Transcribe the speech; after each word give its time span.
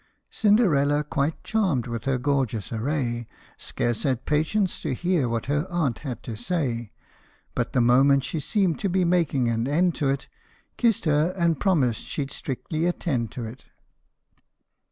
Cinderella, 0.31 1.03
quite 1.03 1.43
charmed 1.43 1.85
with 1.85 2.05
her 2.05 2.17
gorgeous 2.17 2.73
array, 2.73 3.27
Scarce 3.59 4.01
had 4.01 4.25
patience 4.25 4.79
to 4.79 4.95
hear 4.95 5.29
what 5.29 5.45
her 5.45 5.67
aunt 5.69 5.99
had 5.99 6.23
to 6.23 6.35
say, 6.35 6.91
But 7.53 7.73
the 7.73 7.81
moment 7.81 8.23
she 8.23 8.39
seemed 8.39 8.79
to 8.79 8.89
be 8.89 9.05
making 9.05 9.47
an 9.47 9.67
end 9.67 9.93
to 9.97 10.09
it, 10.09 10.27
Kissed 10.75 11.05
her, 11.05 11.35
and 11.37 11.59
promised 11.59 12.05
she 12.05 12.25
'd 12.25 12.31
strictly 12.31 12.87
attend 12.87 13.29
to 13.33 13.43
it 13.45 13.65